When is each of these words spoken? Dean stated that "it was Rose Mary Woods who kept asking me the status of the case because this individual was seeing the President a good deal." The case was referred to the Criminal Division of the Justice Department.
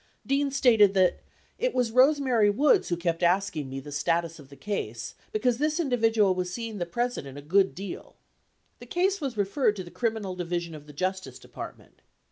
Dean 0.25 0.49
stated 0.49 0.95
that 0.95 1.19
"it 1.59 1.75
was 1.75 1.91
Rose 1.91 2.19
Mary 2.19 2.49
Woods 2.49 2.89
who 2.89 2.97
kept 2.97 3.21
asking 3.21 3.69
me 3.69 3.79
the 3.79 3.91
status 3.91 4.39
of 4.39 4.49
the 4.49 4.55
case 4.55 5.13
because 5.31 5.59
this 5.59 5.79
individual 5.79 6.33
was 6.33 6.51
seeing 6.51 6.79
the 6.79 6.87
President 6.87 7.37
a 7.37 7.41
good 7.43 7.75
deal." 7.75 8.15
The 8.79 8.87
case 8.87 9.21
was 9.21 9.37
referred 9.37 9.75
to 9.75 9.83
the 9.83 9.91
Criminal 9.91 10.33
Division 10.35 10.73
of 10.73 10.87
the 10.87 10.93
Justice 10.93 11.37
Department. 11.37 12.01